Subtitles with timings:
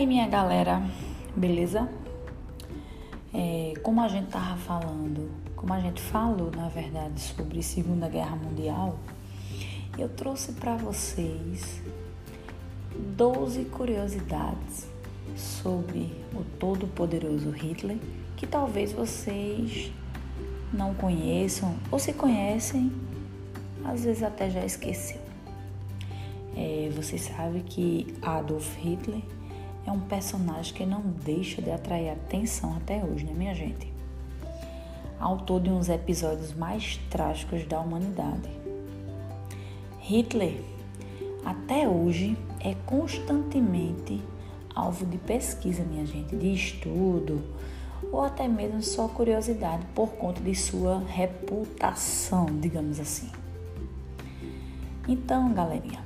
[0.00, 0.82] aí, minha galera,
[1.36, 1.86] beleza?
[3.34, 8.34] É, como a gente tava falando, como a gente falou, na verdade, sobre Segunda Guerra
[8.34, 8.98] Mundial,
[9.98, 11.82] eu trouxe para vocês
[13.14, 14.88] 12 curiosidades
[15.36, 17.98] sobre o todo-poderoso Hitler
[18.38, 19.92] que talvez vocês
[20.72, 22.90] não conheçam ou se conhecem,
[23.84, 25.20] às vezes até já esqueceu.
[26.56, 29.20] É, você sabe que Adolf Hitler
[29.86, 33.92] é um personagem que não deixa de atrair atenção até hoje, né, minha gente?
[35.18, 38.48] Autor de uns episódios mais trágicos da humanidade.
[40.00, 40.60] Hitler,
[41.44, 44.22] até hoje, é constantemente
[44.74, 47.42] alvo de pesquisa, minha gente, de estudo
[48.10, 53.30] ou até mesmo só curiosidade por conta de sua reputação, digamos assim.
[55.06, 56.02] Então, galerinha,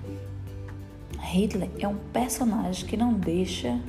[1.35, 3.81] Hitler é um personagem que não deixa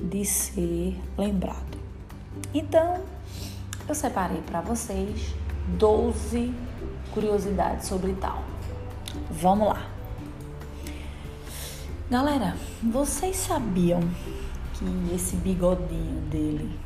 [0.00, 1.78] de ser lembrado.
[2.54, 3.02] Então,
[3.86, 5.34] eu separei para vocês
[5.78, 6.54] 12
[7.12, 8.42] curiosidades sobre tal.
[9.30, 9.90] Vamos lá.
[12.10, 14.00] Galera, vocês sabiam
[14.72, 16.78] que esse bigodinho dele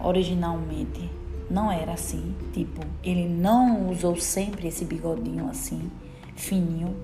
[0.00, 1.08] originalmente
[1.48, 2.34] não era assim?
[2.52, 5.88] Tipo, ele não usou sempre esse bigodinho assim,
[6.34, 6.96] fininho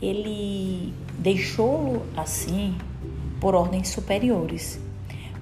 [0.00, 2.76] ele deixou-lo assim
[3.40, 4.80] por ordens superiores,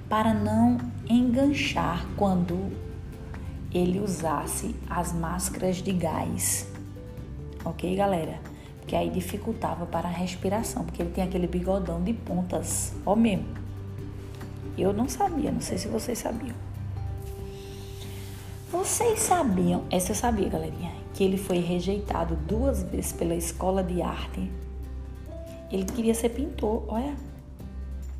[0.09, 0.77] para não
[1.09, 2.71] enganchar quando
[3.73, 6.67] ele usasse as máscaras de gás.
[7.65, 8.39] Ok, galera?
[8.79, 13.47] Porque aí dificultava para a respiração, porque ele tem aquele bigodão de pontas, ó mesmo.
[14.77, 16.55] Eu não sabia, não sei se vocês sabiam.
[18.71, 24.03] Vocês sabiam, essa eu sabia, galerinha, que ele foi rejeitado duas vezes pela escola de
[24.03, 24.51] arte.
[25.71, 27.15] Ele queria ser pintor, olha,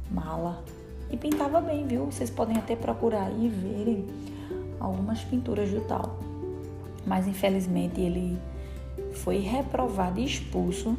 [0.09, 0.64] mala.
[1.12, 2.06] E pintava bem, viu?
[2.06, 4.08] Vocês podem até procurar e verem
[4.80, 6.18] algumas pinturas do tal.
[7.06, 8.35] Mas infelizmente ele
[9.14, 10.97] foi reprovado e expulso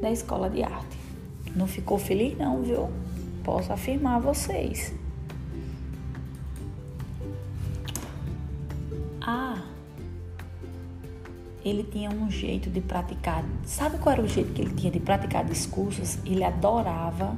[0.00, 0.96] da escola de arte.
[1.56, 2.88] Não ficou feliz não, viu?
[3.42, 4.94] Posso afirmar a vocês.
[11.64, 13.44] Ele tinha um jeito de praticar.
[13.64, 16.18] Sabe qual era o jeito que ele tinha de praticar discursos?
[16.24, 17.36] Ele adorava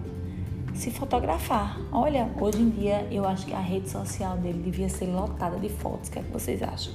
[0.75, 1.79] se fotografar.
[1.93, 5.69] Olha, hoje em dia eu acho que a rede social dele devia ser lotada de
[5.69, 6.09] fotos.
[6.09, 6.93] O que é que vocês acham?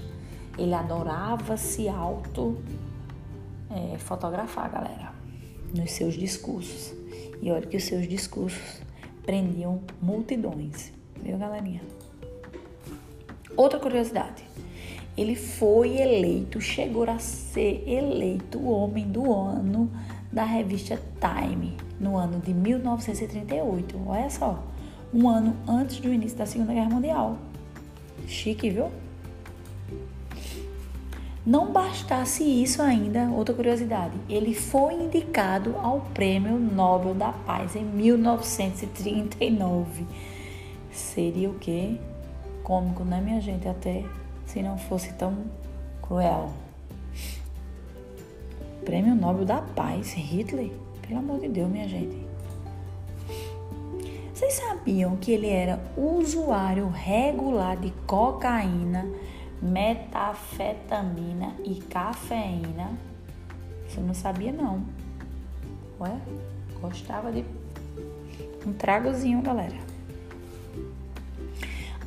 [0.57, 2.57] Ele adorava se auto
[3.69, 5.13] é, fotografar, galera,
[5.73, 6.93] nos seus discursos.
[7.41, 8.81] E olha que os seus discursos
[9.23, 10.91] prendiam multidões,
[11.21, 11.81] viu, galerinha?
[13.55, 14.43] Outra curiosidade.
[15.19, 19.91] Ele foi eleito, chegou a ser eleito o homem do ano
[20.31, 24.01] da revista Time no ano de 1938.
[24.07, 24.63] Olha só,
[25.13, 27.37] um ano antes do início da Segunda Guerra Mundial.
[28.27, 28.89] Chique, viu?
[31.45, 37.83] Não bastasse isso ainda, outra curiosidade, ele foi indicado ao Prêmio Nobel da Paz em
[37.83, 40.05] 1939.
[40.93, 41.97] Seria o quê?
[42.63, 43.67] Cômico, né, minha gente?
[43.67, 44.05] Até
[44.49, 45.45] se não fosse tão
[46.01, 46.49] cruel.
[48.83, 50.71] Prêmio Nobel da Paz, Hitler?
[51.07, 52.17] Pelo amor de Deus, minha gente.
[54.33, 59.05] Vocês sabiam que ele era usuário regular de cocaína,
[59.61, 62.97] metafetamina e cafeína?
[63.87, 64.83] Você não sabia não.
[65.99, 66.17] Ué?
[66.81, 67.45] Gostava de
[68.65, 69.88] um tragozinho, galera.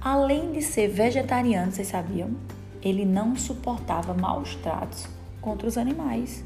[0.05, 2.31] Além de ser vegetariano, vocês sabiam?
[2.83, 5.07] Ele não suportava maus tratos
[5.41, 6.45] contra os animais,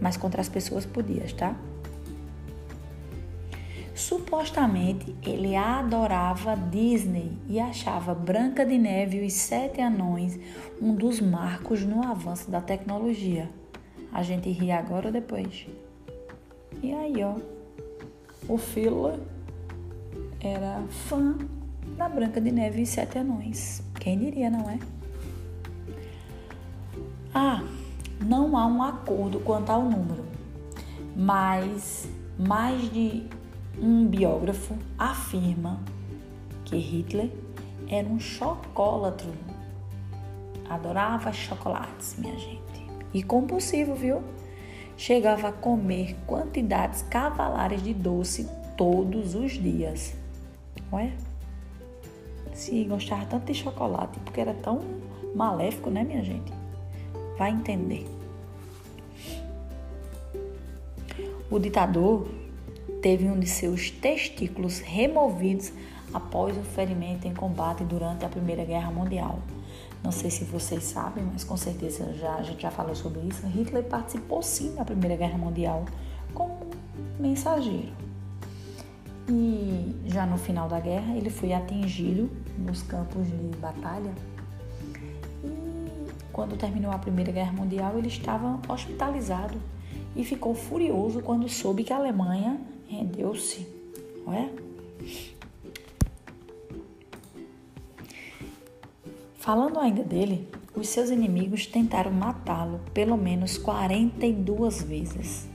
[0.00, 1.54] mas contra as pessoas podia, tá?
[3.94, 10.38] Supostamente ele adorava Disney e achava Branca de Neve e os Sete Anões
[10.80, 13.50] um dos marcos no avanço da tecnologia.
[14.10, 15.66] A gente ri agora ou depois?
[16.82, 17.36] E aí, ó,
[18.48, 19.20] o Fila
[20.40, 21.36] era fã
[21.96, 23.82] da Branca de Neve e Sete Anões.
[24.00, 24.78] Quem diria, não é?
[27.34, 27.62] Ah,
[28.20, 30.24] não há um acordo quanto ao número,
[31.14, 33.24] mas mais de
[33.80, 35.80] um biógrafo afirma
[36.64, 37.30] que Hitler
[37.88, 39.32] era um chocólatro.
[40.68, 42.86] Adorava chocolates, minha gente.
[43.14, 44.22] E compulsivo, viu?
[44.96, 50.14] Chegava a comer quantidades cavalares de doce todos os dias.
[50.92, 51.12] Ué?
[52.52, 54.80] Se gostava tanto de chocolate, porque era tão
[55.34, 56.52] maléfico, né, minha gente?
[57.38, 58.06] Vai entender.
[61.50, 62.26] O ditador
[63.00, 65.72] teve um de seus testículos removidos
[66.12, 69.38] após o ferimento em combate durante a Primeira Guerra Mundial.
[70.02, 73.46] Não sei se vocês sabem, mas com certeza já, a gente já falou sobre isso.
[73.46, 75.84] Hitler participou sim da Primeira Guerra Mundial
[76.34, 76.70] como
[77.18, 77.92] mensageiro.
[79.28, 84.12] E já no final da guerra ele foi atingido nos campos de batalha.
[85.44, 89.58] E quando terminou a Primeira Guerra Mundial, ele estava hospitalizado
[90.14, 93.66] e ficou furioso quando soube que a Alemanha rendeu-se.
[94.24, 94.50] Não é?
[99.36, 105.48] Falando ainda dele, os seus inimigos tentaram matá-lo pelo menos 42 vezes.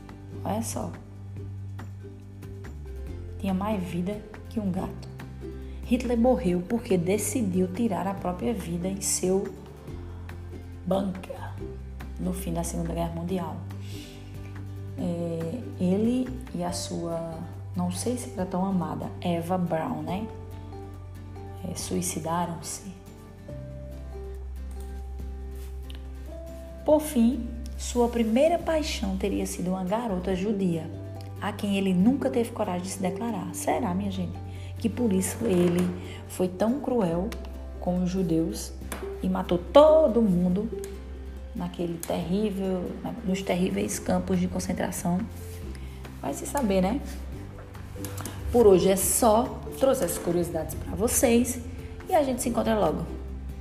[0.43, 0.91] Olha só.
[3.41, 5.09] Tinha mais vida que um gato.
[5.83, 9.53] Hitler morreu porque decidiu tirar a própria vida em seu
[10.85, 11.51] bunker
[12.19, 13.57] no fim da Segunda Guerra Mundial.
[14.97, 17.39] É, ele e a sua,
[17.75, 20.25] não sei se era tão amada, Eva Braun, né?
[21.69, 23.01] É, Suicidaram-se
[26.85, 27.47] Por fim,
[27.77, 30.89] sua primeira paixão teria sido uma garota judia,
[31.41, 33.49] a quem ele nunca teve coragem de se declarar.
[33.53, 34.37] Será, minha gente,
[34.77, 35.89] que por isso ele
[36.27, 37.29] foi tão cruel
[37.79, 38.71] com os judeus
[39.23, 40.69] e matou todo mundo
[41.55, 42.89] naquele terrível,
[43.25, 45.19] nos terríveis campos de concentração?
[46.21, 47.01] Vai se saber, né?
[48.51, 49.59] Por hoje é só.
[49.79, 51.59] Trouxe essas curiosidades para vocês
[52.07, 53.05] e a gente se encontra logo.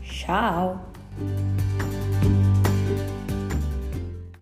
[0.02, 0.84] Tchau!